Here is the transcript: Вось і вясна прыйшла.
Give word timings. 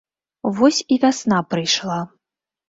Вось 0.59 0.79
і 0.95 0.97
вясна 1.03 1.43
прыйшла. 1.51 1.99